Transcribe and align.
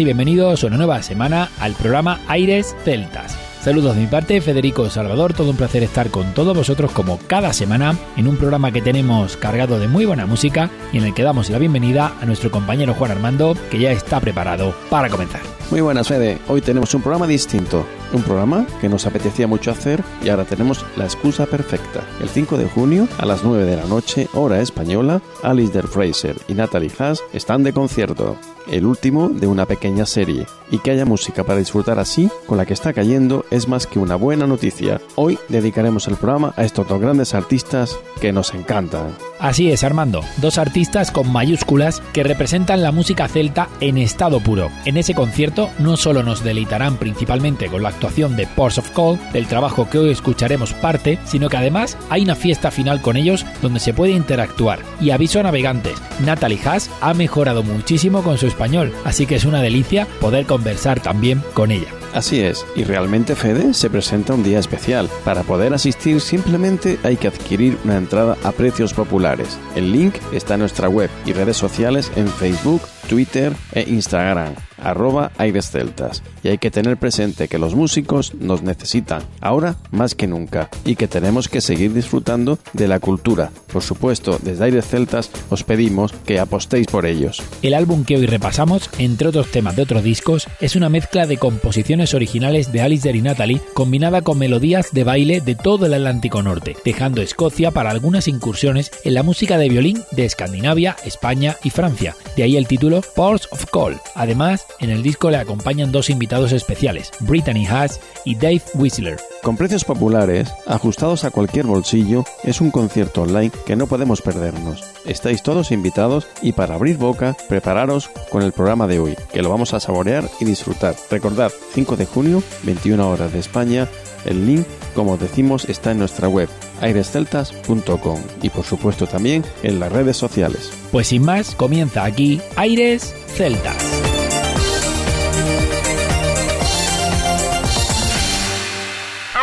Y 0.00 0.04
bienvenidos 0.04 0.62
una 0.64 0.76
nueva 0.76 1.02
semana 1.02 1.50
al 1.58 1.72
programa 1.72 2.20
Aires 2.28 2.76
Celtas. 2.84 3.36
Saludos 3.60 3.96
de 3.96 4.02
mi 4.02 4.06
parte, 4.06 4.40
Federico 4.40 4.88
Salvador, 4.90 5.34
todo 5.34 5.50
un 5.50 5.56
placer 5.56 5.82
estar 5.82 6.10
con 6.10 6.34
todos 6.34 6.56
vosotros 6.56 6.92
como 6.92 7.18
cada 7.26 7.52
semana 7.52 7.96
en 8.16 8.28
un 8.28 8.36
programa 8.36 8.70
que 8.70 8.82
tenemos 8.82 9.36
cargado 9.36 9.78
de 9.78 9.88
muy 9.88 10.04
buena 10.04 10.26
música 10.26 10.70
y 10.92 10.98
en 10.98 11.04
el 11.04 11.14
que 11.14 11.22
damos 11.22 11.50
la 11.50 11.58
bienvenida 11.58 12.12
a 12.20 12.26
nuestro 12.26 12.50
compañero 12.50 12.94
Juan 12.94 13.10
Armando, 13.10 13.56
que 13.70 13.78
ya 13.80 13.90
está 13.90 14.20
preparado 14.20 14.74
para 14.88 15.08
comenzar. 15.08 15.40
Muy 15.70 15.80
buenas, 15.80 16.08
Fede. 16.08 16.38
Hoy 16.48 16.60
tenemos 16.60 16.94
un 16.94 17.02
programa 17.02 17.26
distinto. 17.26 17.84
Un 18.12 18.22
programa 18.22 18.66
que 18.80 18.88
nos 18.88 19.06
apetecía 19.06 19.46
mucho 19.46 19.70
hacer 19.70 20.02
y 20.22 20.28
ahora 20.28 20.44
tenemos 20.44 20.84
la 20.96 21.04
excusa 21.04 21.46
perfecta. 21.46 22.02
El 22.20 22.28
5 22.28 22.56
de 22.56 22.68
junio, 22.68 23.08
a 23.18 23.26
las 23.26 23.42
9 23.42 23.64
de 23.64 23.76
la 23.76 23.84
noche, 23.84 24.28
hora 24.34 24.60
española, 24.60 25.20
Alice 25.42 25.82
Fraser 25.82 26.36
y 26.46 26.54
Natalie 26.54 26.92
Haas 26.98 27.22
están 27.32 27.64
de 27.64 27.72
concierto 27.72 28.38
el 28.70 28.86
último 28.86 29.28
de 29.28 29.46
una 29.46 29.66
pequeña 29.66 30.06
serie, 30.06 30.46
y 30.70 30.78
que 30.78 30.90
haya 30.90 31.04
música 31.04 31.44
para 31.44 31.58
disfrutar 31.58 31.98
así, 31.98 32.30
con 32.46 32.58
la 32.58 32.66
que 32.66 32.74
está 32.74 32.92
cayendo, 32.92 33.44
es 33.50 33.68
más 33.68 33.86
que 33.86 33.98
una 33.98 34.16
buena 34.16 34.46
noticia. 34.46 35.00
Hoy 35.16 35.38
dedicaremos 35.48 36.08
el 36.08 36.16
programa 36.16 36.54
a 36.56 36.64
estos 36.64 36.88
dos 36.88 37.00
grandes 37.00 37.34
artistas 37.34 37.98
que 38.20 38.32
nos 38.32 38.54
encantan. 38.54 39.27
Así 39.40 39.70
es, 39.70 39.84
Armando, 39.84 40.24
dos 40.38 40.58
artistas 40.58 41.10
con 41.10 41.30
mayúsculas 41.30 42.02
que 42.12 42.24
representan 42.24 42.82
la 42.82 42.90
música 42.90 43.28
celta 43.28 43.68
en 43.80 43.96
estado 43.98 44.40
puro. 44.40 44.70
En 44.84 44.96
ese 44.96 45.14
concierto 45.14 45.70
no 45.78 45.96
solo 45.96 46.22
nos 46.22 46.42
deleitarán 46.42 46.96
principalmente 46.96 47.68
con 47.68 47.82
la 47.82 47.90
actuación 47.90 48.36
de 48.36 48.46
Ports 48.46 48.78
of 48.78 48.90
Call, 48.90 49.18
del 49.32 49.46
trabajo 49.46 49.88
que 49.88 49.98
hoy 49.98 50.10
escucharemos 50.10 50.72
parte, 50.74 51.18
sino 51.24 51.48
que 51.48 51.56
además 51.56 51.96
hay 52.10 52.22
una 52.22 52.34
fiesta 52.34 52.70
final 52.70 53.00
con 53.00 53.16
ellos 53.16 53.46
donde 53.62 53.80
se 53.80 53.94
puede 53.94 54.12
interactuar. 54.12 54.80
Y 55.00 55.10
aviso 55.10 55.38
a 55.38 55.44
navegantes, 55.44 55.98
Natalie 56.24 56.60
Haas 56.64 56.90
ha 57.00 57.14
mejorado 57.14 57.62
muchísimo 57.62 58.22
con 58.22 58.38
su 58.38 58.46
español, 58.46 58.92
así 59.04 59.26
que 59.26 59.36
es 59.36 59.44
una 59.44 59.62
delicia 59.62 60.08
poder 60.20 60.46
conversar 60.46 61.00
también 61.00 61.42
con 61.54 61.70
ella. 61.70 61.97
Así 62.18 62.40
es, 62.40 62.66
y 62.74 62.82
realmente 62.82 63.36
Fede 63.36 63.72
se 63.74 63.90
presenta 63.90 64.34
un 64.34 64.42
día 64.42 64.58
especial. 64.58 65.08
Para 65.24 65.44
poder 65.44 65.72
asistir 65.72 66.20
simplemente 66.20 66.98
hay 67.04 67.16
que 67.16 67.28
adquirir 67.28 67.78
una 67.84 67.96
entrada 67.96 68.36
a 68.42 68.50
precios 68.50 68.92
populares. 68.92 69.56
El 69.76 69.92
link 69.92 70.16
está 70.32 70.54
en 70.54 70.60
nuestra 70.60 70.88
web 70.88 71.10
y 71.26 71.32
redes 71.32 71.56
sociales 71.56 72.10
en 72.16 72.26
Facebook, 72.26 72.82
Twitter 73.08 73.52
e 73.72 73.82
Instagram 73.82 74.67
arroba 74.82 75.32
Aires 75.38 75.70
Celtas. 75.70 76.22
Y 76.42 76.48
hay 76.48 76.58
que 76.58 76.70
tener 76.70 76.96
presente 76.96 77.48
que 77.48 77.58
los 77.58 77.74
músicos 77.74 78.34
nos 78.34 78.62
necesitan 78.62 79.22
ahora 79.40 79.76
más 79.90 80.14
que 80.14 80.26
nunca 80.26 80.70
y 80.84 80.96
que 80.96 81.08
tenemos 81.08 81.48
que 81.48 81.60
seguir 81.60 81.92
disfrutando 81.92 82.58
de 82.72 82.88
la 82.88 83.00
cultura. 83.00 83.50
Por 83.72 83.82
supuesto, 83.82 84.38
desde 84.42 84.64
Aires 84.64 84.86
Celtas 84.86 85.30
os 85.50 85.64
pedimos 85.64 86.12
que 86.24 86.38
apostéis 86.38 86.86
por 86.86 87.06
ellos. 87.06 87.42
El 87.62 87.74
álbum 87.74 88.04
que 88.04 88.16
hoy 88.16 88.26
repasamos, 88.26 88.90
entre 88.98 89.28
otros 89.28 89.50
temas 89.50 89.76
de 89.76 89.82
otros 89.82 90.02
discos, 90.02 90.46
es 90.60 90.76
una 90.76 90.88
mezcla 90.88 91.26
de 91.26 91.36
composiciones 91.36 92.14
originales 92.14 92.72
de 92.72 92.80
Alice 92.80 93.08
y 93.08 93.22
Natalie 93.22 93.60
combinada 93.74 94.22
con 94.22 94.38
melodías 94.38 94.92
de 94.92 95.04
baile 95.04 95.40
de 95.40 95.54
todo 95.54 95.86
el 95.86 95.94
Atlántico 95.94 96.42
Norte, 96.42 96.76
dejando 96.84 97.22
Escocia 97.22 97.70
para 97.70 97.90
algunas 97.90 98.28
incursiones 98.28 98.90
en 99.04 99.14
la 99.14 99.22
música 99.22 99.58
de 99.58 99.68
violín 99.68 100.02
de 100.12 100.24
Escandinavia, 100.24 100.96
España 101.04 101.56
y 101.64 101.70
Francia. 101.70 102.14
De 102.36 102.42
ahí 102.42 102.56
el 102.56 102.66
título 102.66 103.02
Ports 103.14 103.48
of 103.50 103.64
Call. 103.72 104.00
Además, 104.14 104.66
en 104.80 104.90
el 104.90 105.02
disco 105.02 105.30
le 105.30 105.38
acompañan 105.38 105.92
dos 105.92 106.10
invitados 106.10 106.52
especiales, 106.52 107.10
Brittany 107.20 107.66
Haas 107.66 108.00
y 108.24 108.34
Dave 108.34 108.62
Whistler. 108.74 109.18
Con 109.42 109.56
precios 109.56 109.84
populares, 109.84 110.52
ajustados 110.66 111.24
a 111.24 111.30
cualquier 111.30 111.66
bolsillo, 111.66 112.24
es 112.44 112.60
un 112.60 112.70
concierto 112.70 113.22
online 113.22 113.52
que 113.66 113.76
no 113.76 113.86
podemos 113.86 114.22
perdernos. 114.22 114.84
Estáis 115.04 115.42
todos 115.42 115.72
invitados 115.72 116.26
y 116.42 116.52
para 116.52 116.74
abrir 116.74 116.96
boca, 116.96 117.36
prepararos 117.48 118.08
con 118.30 118.42
el 118.42 118.52
programa 118.52 118.86
de 118.86 118.98
hoy, 118.98 119.16
que 119.32 119.42
lo 119.42 119.50
vamos 119.50 119.74
a 119.74 119.80
saborear 119.80 120.28
y 120.40 120.44
disfrutar. 120.44 120.94
Recordad, 121.10 121.52
5 121.74 121.96
de 121.96 122.06
junio, 122.06 122.42
21 122.64 123.08
horas 123.08 123.32
de 123.32 123.38
España, 123.38 123.88
el 124.24 124.46
link, 124.46 124.66
como 124.94 125.16
decimos, 125.16 125.68
está 125.68 125.92
en 125.92 125.98
nuestra 125.98 126.28
web 126.28 126.48
airesceltas.com 126.80 128.20
y 128.42 128.50
por 128.50 128.64
supuesto 128.64 129.06
también 129.06 129.44
en 129.62 129.80
las 129.80 129.92
redes 129.92 130.16
sociales. 130.16 130.70
Pues 130.92 131.08
sin 131.08 131.22
más, 131.22 131.54
comienza 131.54 132.04
aquí 132.04 132.40
Aires 132.56 133.14
Celtas. 133.34 134.07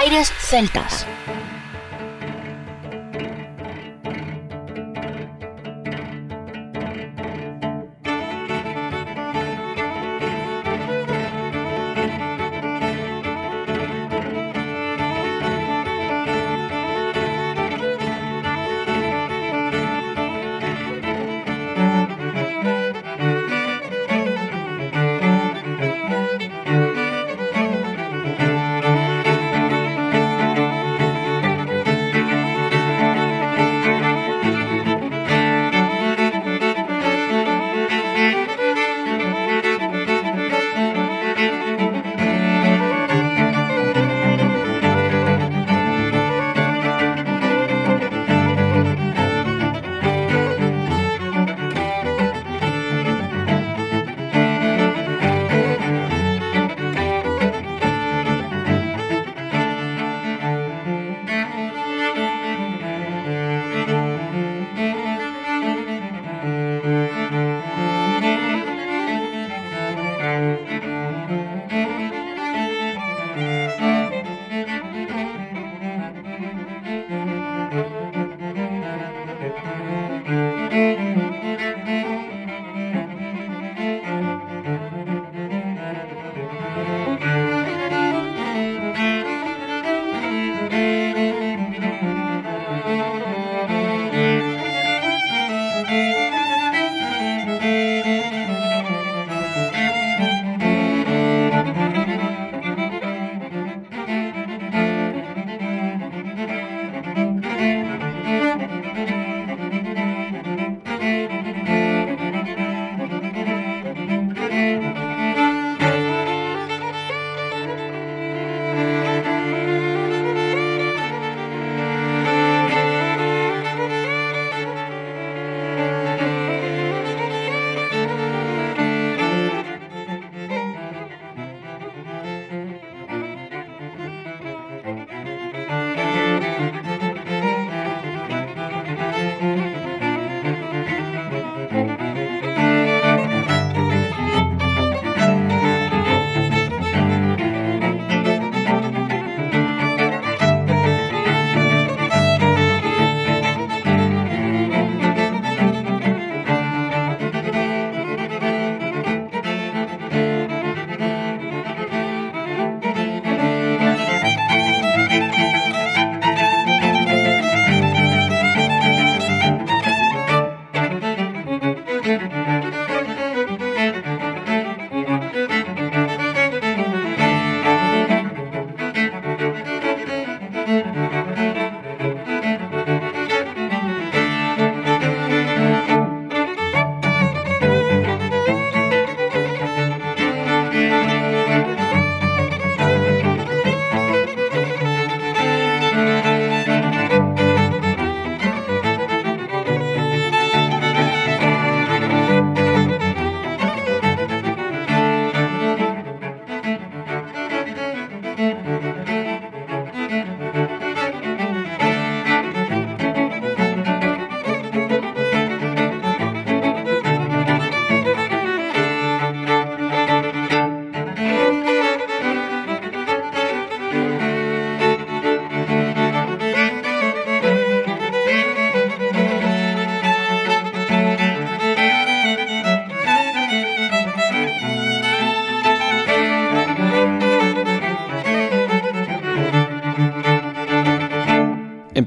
Aires 0.06 0.32
Celtas. 0.38 1.08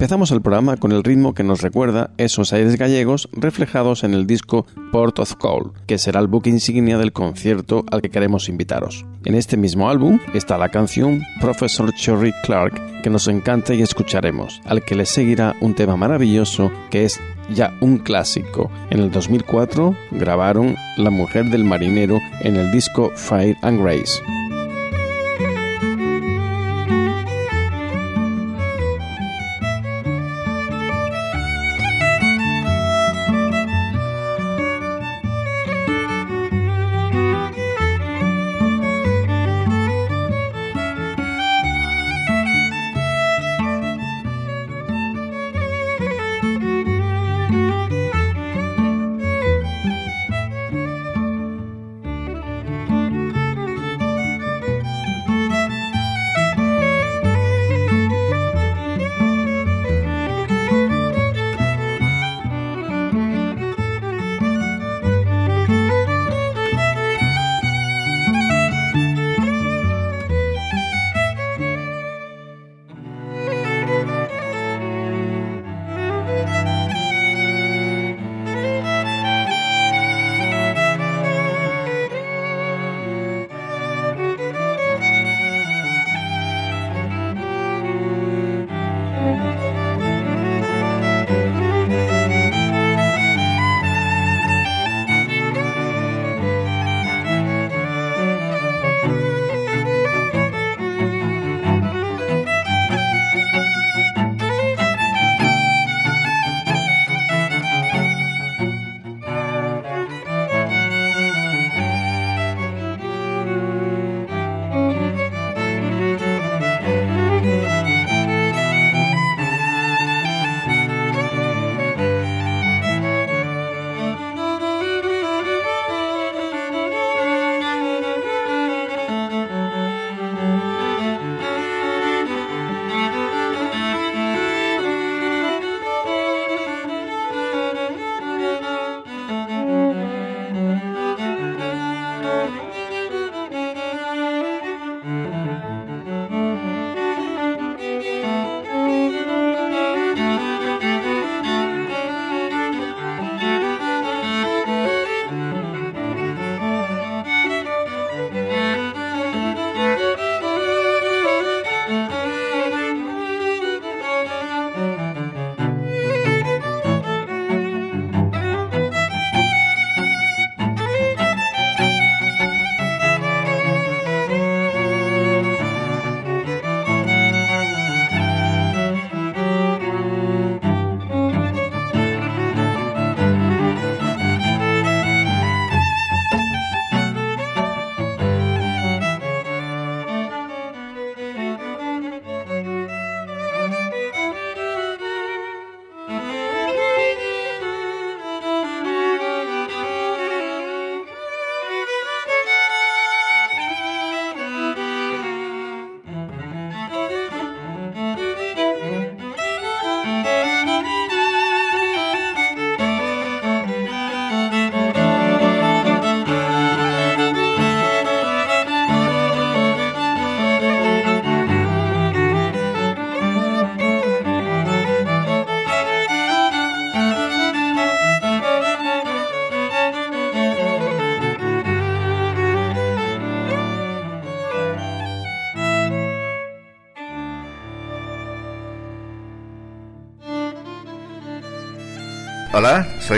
Empezamos 0.09 0.31
el 0.31 0.41
programa 0.41 0.79
con 0.79 0.93
el 0.93 1.05
ritmo 1.05 1.35
que 1.35 1.45
nos 1.45 1.61
recuerda 1.61 2.13
esos 2.17 2.55
aires 2.55 2.79
gallegos 2.79 3.29
reflejados 3.31 4.05
en 4.05 4.15
el 4.15 4.27
disco 4.27 4.65
Port 4.91 5.19
of 5.19 5.35
Call, 5.35 5.73
que 5.87 5.99
será 5.99 6.19
el 6.19 6.29
buque 6.29 6.49
insignia 6.49 6.97
del 6.97 7.13
concierto 7.13 7.85
al 7.91 8.01
que 8.01 8.09
queremos 8.09 8.49
invitaros. 8.49 9.05
En 9.27 9.35
este 9.35 9.59
mismo 9.59 9.91
álbum 9.91 10.19
está 10.33 10.57
la 10.57 10.71
canción 10.71 11.21
Professor 11.43 11.93
Cherry 11.93 12.33
Clark, 12.43 13.03
que 13.03 13.11
nos 13.11 13.29
encanta 13.29 13.75
y 13.75 13.83
escucharemos, 13.83 14.63
al 14.65 14.83
que 14.83 14.95
le 14.95 15.05
seguirá 15.05 15.55
un 15.61 15.75
tema 15.75 15.95
maravilloso 15.95 16.73
que 16.91 17.05
es 17.05 17.21
ya 17.51 17.77
un 17.83 17.99
clásico. 17.99 18.71
En 18.89 19.01
el 19.01 19.11
2004 19.11 19.95
grabaron 20.13 20.75
La 20.97 21.11
mujer 21.11 21.51
del 21.51 21.65
marinero 21.65 22.19
en 22.41 22.57
el 22.57 22.73
disco 22.73 23.13
Fire 23.15 23.59
and 23.61 23.79
Grace. 23.83 24.23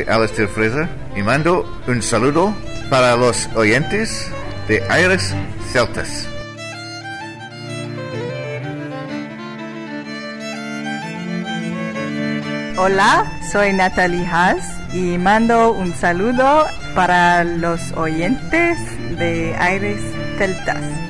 Soy 0.01 0.15
Alistair 0.15 0.49
Fraser 0.49 0.89
y 1.17 1.23
mando 1.23 1.67
un 1.87 2.03
saludo 2.03 2.55
para 2.89 3.17
los 3.17 3.49
oyentes 3.55 4.31
de 4.69 4.83
Aires 4.89 5.35
Celtas. 5.73 6.27
Hola, 12.79 13.31
soy 13.53 13.73
Natalie 13.75 14.27
Haas 14.27 14.65
y 14.95 15.19
mando 15.19 15.73
un 15.73 15.93
saludo 15.93 16.67
para 16.95 17.45
los 17.45 17.93
oyentes 17.93 18.79
de 19.19 19.55
Aires 19.59 20.01
Celtas. 20.39 21.10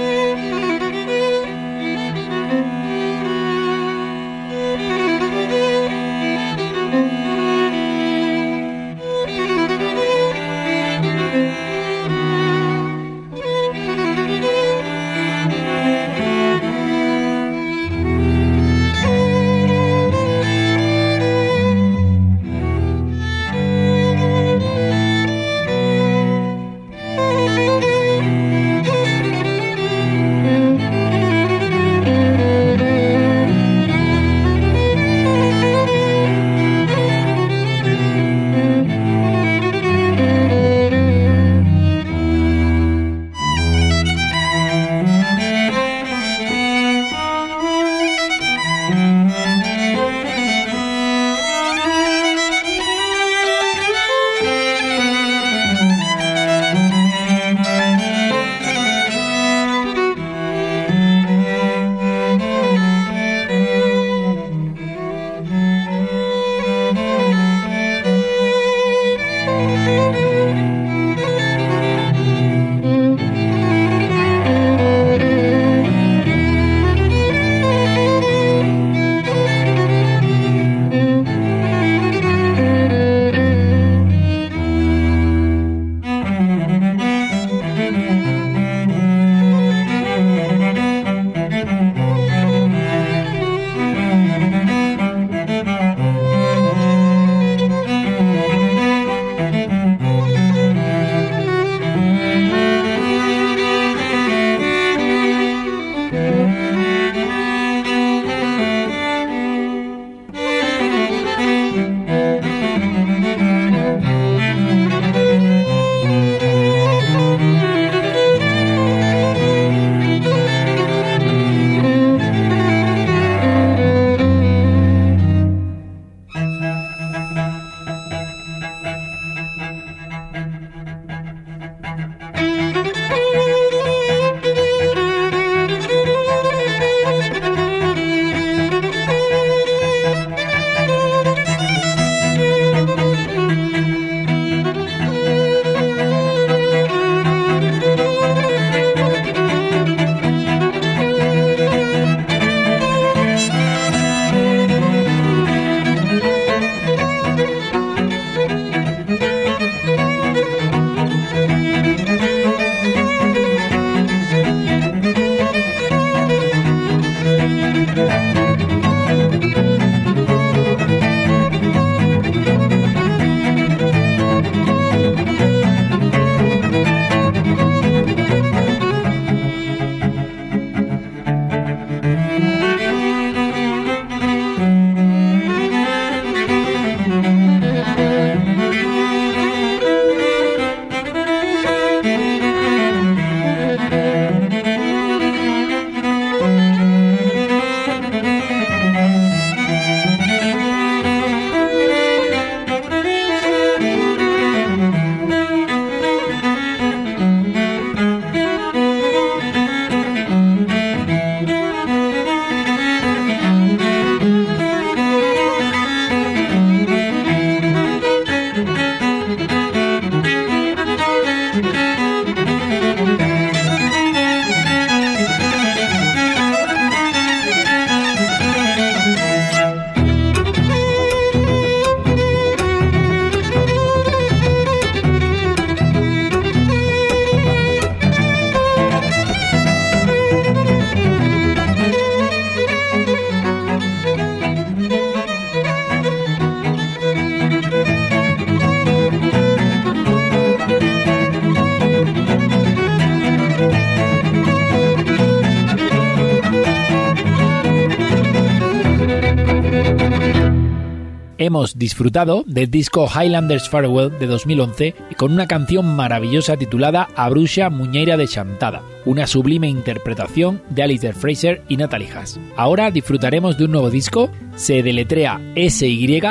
Hemos 261.51 261.77
disfrutado 261.77 262.45
del 262.47 262.71
disco 262.71 263.09
Highlanders 263.13 263.67
Farewell 263.67 264.17
de 264.17 264.25
2011 264.25 264.95
con 265.17 265.33
una 265.33 265.47
canción 265.47 265.85
maravillosa 265.97 266.55
titulada 266.55 267.09
Abruxa 267.13 267.69
Muñeira 267.69 268.15
de 268.15 268.25
Chantada, 268.25 268.83
una 269.03 269.27
sublime 269.27 269.67
interpretación 269.67 270.61
de 270.69 270.83
Alistair 270.83 271.13
Fraser 271.13 271.61
y 271.67 271.75
Natalie 271.75 272.09
Haas. 272.09 272.39
Ahora 272.55 272.89
disfrutaremos 272.89 273.57
de 273.57 273.65
un 273.65 273.71
nuevo 273.71 273.89
disco, 273.89 274.29
se 274.55 274.81
deletrea 274.81 275.41
S-Y-Z-Y-G-Y, 275.55 276.29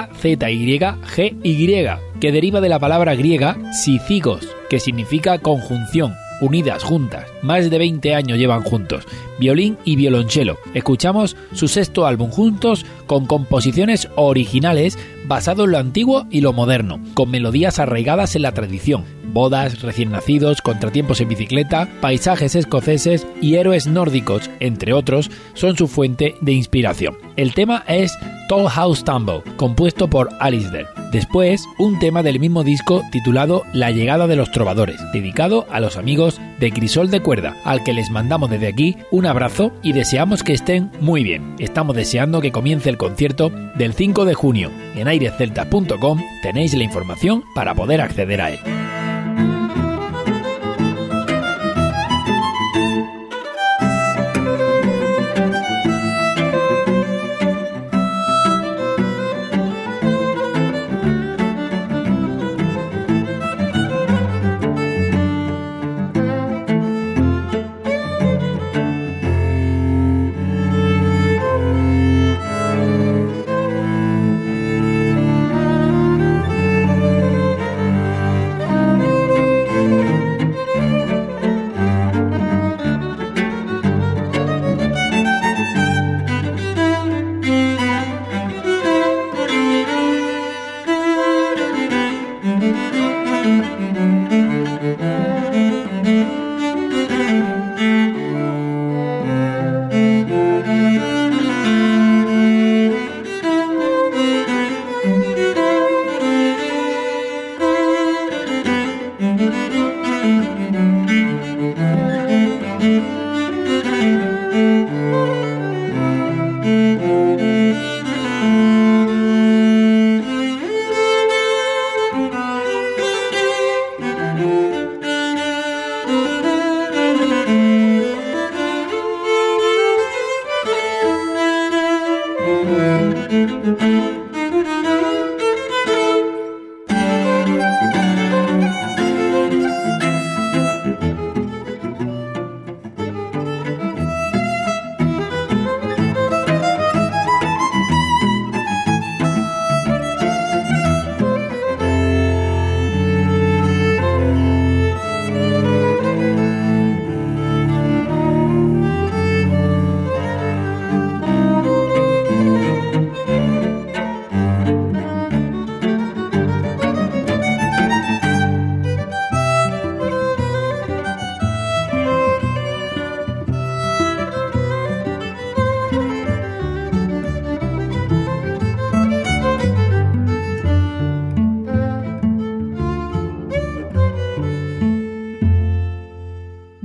que 2.18 2.32
deriva 2.32 2.62
de 2.62 2.68
la 2.70 2.78
palabra 2.78 3.14
griega 3.14 3.58
Sicigos, 3.74 4.48
que 4.70 4.80
significa 4.80 5.38
conjunción, 5.38 6.14
unidas, 6.40 6.84
juntas. 6.84 7.26
Más 7.42 7.70
de 7.70 7.78
20 7.78 8.14
años 8.14 8.38
llevan 8.38 8.62
juntos, 8.62 9.04
violín 9.38 9.78
y 9.84 9.96
violonchelo. 9.96 10.58
Escuchamos 10.74 11.36
su 11.52 11.68
sexto 11.68 12.06
álbum 12.06 12.30
juntos 12.30 12.84
con 13.06 13.26
composiciones 13.26 14.08
originales 14.16 14.98
basado 15.30 15.62
en 15.62 15.70
lo 15.70 15.78
antiguo 15.78 16.26
y 16.28 16.40
lo 16.40 16.52
moderno, 16.52 16.98
con 17.14 17.30
melodías 17.30 17.78
arraigadas 17.78 18.34
en 18.34 18.42
la 18.42 18.52
tradición. 18.52 19.04
Bodas, 19.32 19.80
recién 19.80 20.10
nacidos, 20.10 20.60
contratiempos 20.60 21.20
en 21.20 21.28
bicicleta, 21.28 21.88
paisajes 22.00 22.56
escoceses 22.56 23.24
y 23.40 23.54
héroes 23.54 23.86
nórdicos, 23.86 24.50
entre 24.58 24.92
otros, 24.92 25.30
son 25.54 25.76
su 25.76 25.86
fuente 25.86 26.34
de 26.40 26.50
inspiración. 26.50 27.16
El 27.36 27.54
tema 27.54 27.84
es 27.86 28.12
Tall 28.48 28.68
House 28.68 29.04
Tumble, 29.04 29.44
compuesto 29.56 30.10
por 30.10 30.30
Alistair. 30.40 30.88
Después, 31.12 31.64
un 31.78 32.00
tema 32.00 32.24
del 32.24 32.40
mismo 32.40 32.64
disco 32.64 33.00
titulado 33.12 33.62
La 33.72 33.92
llegada 33.92 34.26
de 34.26 34.34
los 34.34 34.50
trovadores, 34.50 35.00
dedicado 35.12 35.64
a 35.70 35.78
los 35.78 35.96
amigos 35.96 36.40
de 36.60 36.70
Crisol 36.70 37.10
de 37.10 37.20
Cuerda, 37.20 37.56
al 37.64 37.82
que 37.82 37.92
les 37.92 38.10
mandamos 38.10 38.50
desde 38.50 38.68
aquí 38.68 38.96
un 39.10 39.26
abrazo 39.26 39.72
y 39.82 39.92
deseamos 39.92 40.44
que 40.44 40.52
estén 40.52 40.90
muy 41.00 41.24
bien. 41.24 41.56
Estamos 41.58 41.96
deseando 41.96 42.40
que 42.40 42.52
comience 42.52 42.88
el 42.88 42.98
concierto 42.98 43.50
del 43.76 43.94
5 43.94 44.24
de 44.24 44.34
junio. 44.34 44.70
En 44.94 45.08
airecelta.com 45.08 46.20
tenéis 46.42 46.74
la 46.74 46.84
información 46.84 47.42
para 47.54 47.74
poder 47.74 48.00
acceder 48.00 48.40
a 48.40 48.50
él. 48.50 48.99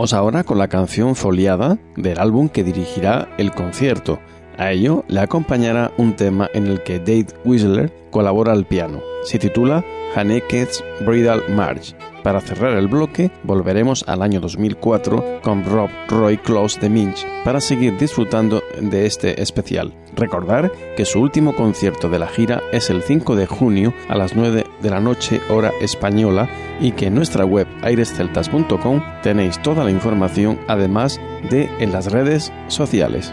Vamos 0.00 0.14
ahora 0.14 0.44
con 0.44 0.56
la 0.56 0.68
canción 0.68 1.14
foliada 1.14 1.76
del 1.94 2.18
álbum 2.20 2.48
que 2.48 2.64
dirigirá 2.64 3.28
el 3.36 3.52
concierto. 3.52 4.18
A 4.56 4.72
ello 4.72 5.04
le 5.08 5.20
acompañará 5.20 5.92
un 5.98 6.16
tema 6.16 6.48
en 6.54 6.68
el 6.68 6.82
que 6.82 7.00
Dave 7.00 7.26
Whistler 7.44 7.92
colabora 8.10 8.52
al 8.52 8.64
piano. 8.64 9.02
Se 9.24 9.38
titula 9.38 9.84
Haneke's 10.16 10.82
Bridal 11.04 11.42
March 11.50 11.94
para 12.22 12.40
cerrar 12.40 12.76
el 12.76 12.88
bloque, 12.88 13.30
volveremos 13.42 14.04
al 14.06 14.22
año 14.22 14.40
2004 14.40 15.40
con 15.42 15.64
Rob 15.64 15.90
Roy 16.08 16.38
Close 16.38 16.80
de 16.80 16.88
Minch 16.88 17.26
para 17.44 17.60
seguir 17.60 17.96
disfrutando 17.98 18.62
de 18.80 19.06
este 19.06 19.40
especial. 19.42 19.94
Recordar 20.14 20.72
que 20.96 21.04
su 21.04 21.20
último 21.20 21.54
concierto 21.54 22.08
de 22.08 22.18
la 22.18 22.26
gira 22.26 22.62
es 22.72 22.90
el 22.90 23.02
5 23.02 23.36
de 23.36 23.46
junio 23.46 23.94
a 24.08 24.16
las 24.16 24.34
9 24.34 24.66
de 24.80 24.90
la 24.90 25.00
noche 25.00 25.40
hora 25.48 25.72
española 25.80 26.48
y 26.80 26.92
que 26.92 27.06
en 27.06 27.14
nuestra 27.14 27.44
web 27.44 27.66
airesceltas.com 27.82 29.02
tenéis 29.22 29.60
toda 29.62 29.84
la 29.84 29.90
información 29.90 30.58
además 30.68 31.20
de 31.50 31.70
en 31.78 31.92
las 31.92 32.12
redes 32.12 32.52
sociales. 32.68 33.32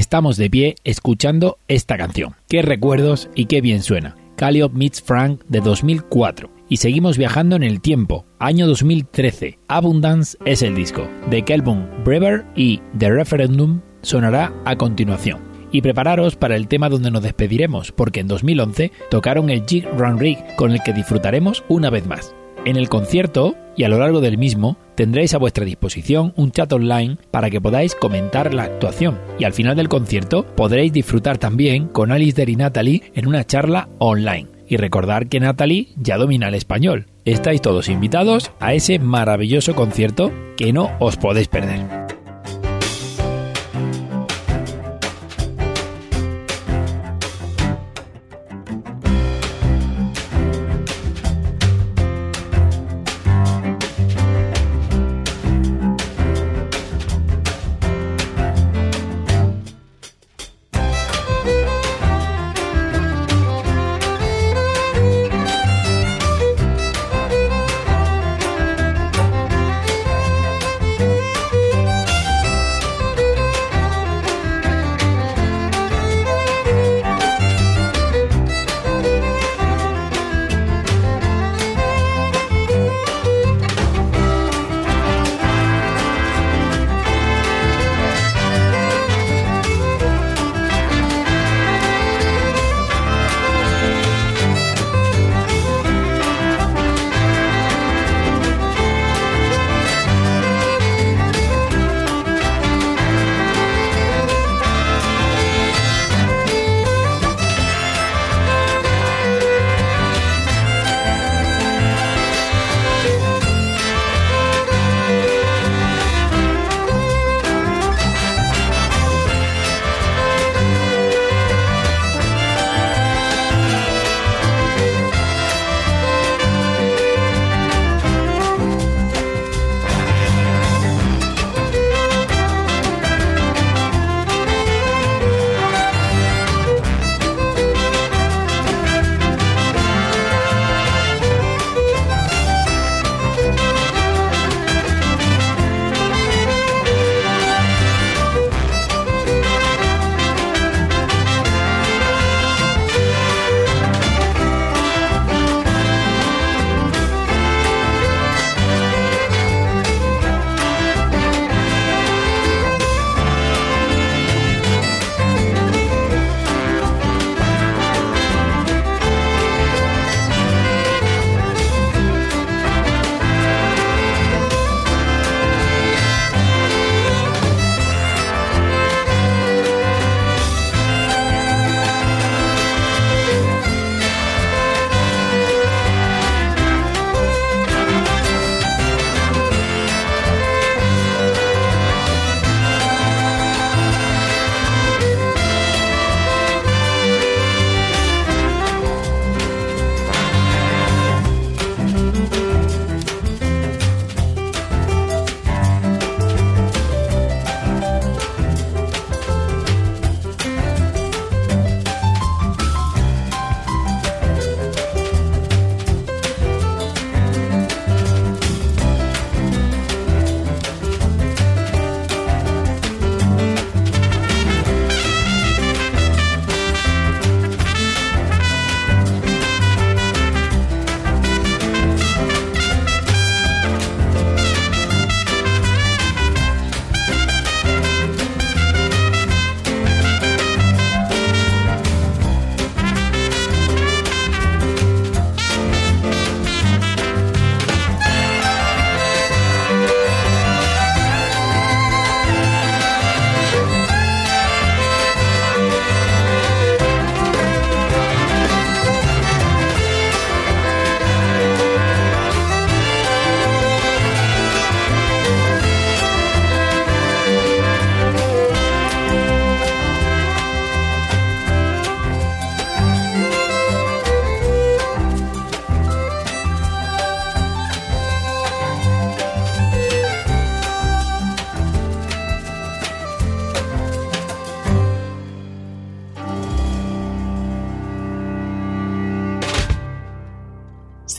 Estamos 0.00 0.38
de 0.38 0.48
pie 0.48 0.76
escuchando 0.82 1.58
esta 1.68 1.98
canción. 1.98 2.34
Qué 2.48 2.62
recuerdos 2.62 3.28
y 3.34 3.44
qué 3.44 3.60
bien 3.60 3.82
suena. 3.82 4.16
Calliope 4.34 4.76
Meets 4.76 5.02
Frank 5.02 5.42
de 5.48 5.60
2004. 5.60 6.50
Y 6.70 6.78
seguimos 6.78 7.18
viajando 7.18 7.56
en 7.56 7.62
el 7.62 7.82
tiempo. 7.82 8.24
Año 8.38 8.66
2013. 8.66 9.58
Abundance 9.68 10.38
es 10.46 10.62
el 10.62 10.74
disco. 10.74 11.06
De 11.28 11.42
Kelvin 11.42 11.86
Brever 12.02 12.46
y 12.56 12.80
The 12.98 13.10
Referendum 13.10 13.82
sonará 14.00 14.54
a 14.64 14.76
continuación. 14.76 15.40
Y 15.70 15.82
prepararos 15.82 16.34
para 16.34 16.56
el 16.56 16.66
tema 16.66 16.88
donde 16.88 17.10
nos 17.10 17.22
despediremos, 17.22 17.92
porque 17.92 18.20
en 18.20 18.28
2011 18.28 18.92
tocaron 19.10 19.50
el 19.50 19.64
Jig 19.66 19.86
Run 19.96 20.18
Rig 20.18 20.38
con 20.56 20.72
el 20.72 20.82
que 20.82 20.94
disfrutaremos 20.94 21.62
una 21.68 21.90
vez 21.90 22.06
más. 22.06 22.34
En 22.66 22.76
el 22.76 22.90
concierto 22.90 23.56
y 23.74 23.84
a 23.84 23.88
lo 23.88 23.98
largo 23.98 24.20
del 24.20 24.36
mismo 24.36 24.76
tendréis 24.94 25.32
a 25.32 25.38
vuestra 25.38 25.64
disposición 25.64 26.34
un 26.36 26.52
chat 26.52 26.70
online 26.72 27.16
para 27.30 27.48
que 27.48 27.60
podáis 27.60 27.94
comentar 27.94 28.52
la 28.52 28.64
actuación 28.64 29.18
y 29.38 29.44
al 29.44 29.54
final 29.54 29.76
del 29.76 29.88
concierto 29.88 30.44
podréis 30.44 30.92
disfrutar 30.92 31.38
también 31.38 31.88
con 31.88 32.12
Alistair 32.12 32.50
y 32.50 32.56
Natalie 32.56 33.12
en 33.14 33.26
una 33.26 33.46
charla 33.46 33.88
online. 33.98 34.48
Y 34.68 34.76
recordar 34.76 35.28
que 35.28 35.40
Natalie 35.40 35.88
ya 35.96 36.18
domina 36.18 36.48
el 36.48 36.54
español. 36.54 37.06
Estáis 37.24 37.62
todos 37.62 37.88
invitados 37.88 38.52
a 38.60 38.74
ese 38.74 38.98
maravilloso 38.98 39.74
concierto 39.74 40.30
que 40.56 40.72
no 40.72 40.90
os 41.00 41.16
podéis 41.16 41.48
perder. 41.48 42.19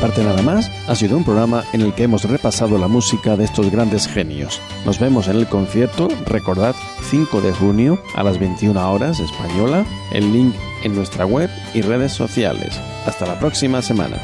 Parte 0.00 0.22
nada 0.22 0.40
más, 0.42 0.70
ha 0.86 0.94
sido 0.94 1.16
un 1.16 1.24
programa 1.24 1.64
en 1.72 1.80
el 1.80 1.94
que 1.94 2.04
hemos 2.04 2.24
repasado 2.24 2.78
la 2.78 2.86
música 2.86 3.36
de 3.36 3.44
estos 3.44 3.70
grandes 3.70 4.06
genios. 4.06 4.60
Nos 4.86 5.00
vemos 5.00 5.26
en 5.26 5.36
el 5.36 5.46
concierto, 5.46 6.08
recordad, 6.26 6.74
5 7.10 7.40
de 7.40 7.52
junio 7.52 7.98
a 8.14 8.22
las 8.22 8.38
21 8.38 8.92
horas 8.92 9.18
española, 9.18 9.84
el 10.12 10.32
link 10.32 10.54
en 10.84 10.94
nuestra 10.94 11.26
web 11.26 11.50
y 11.74 11.82
redes 11.82 12.12
sociales. 12.12 12.80
Hasta 13.04 13.26
la 13.26 13.38
próxima 13.38 13.82
semana. 13.82 14.18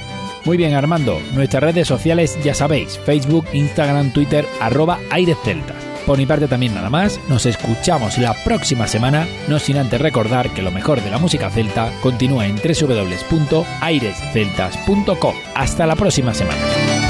Muy 0.45 0.57
bien, 0.57 0.75
Armando. 0.75 1.19
Nuestras 1.35 1.63
redes 1.63 1.89
sociales 1.89 2.39
ya 2.45 2.55
sabéis, 2.55 2.99
Facebook, 3.05 3.45
Instagram, 3.53 4.13
Twitter, 4.13 4.47
arroba 4.61 4.99
Aires. 5.11 5.37
Por 6.07 6.19
mi 6.19 6.27
parte 6.27 6.47
también 6.49 6.75
nada 6.75 6.91
más, 6.91 7.19
nos 7.29 7.47
escuchamos 7.47 8.19
la 8.19 8.35
próxima 8.45 8.87
semana, 8.87 9.27
no 9.49 9.59
sin 9.59 9.79
antes 9.79 9.99
recordar 10.01 10.51
que 10.51 10.63
lo 10.63 10.71
mejor 10.71 11.03
de 11.03 11.11
la 11.11 11.19
música 11.19 11.51
celta 11.51 11.91
continúa 12.03 12.47
en 12.47 12.55
www.airesceltas.com. 12.57 15.35
Hasta 15.55 15.87
la 15.87 15.97
próxima 15.97 16.35
semana. 16.35 17.10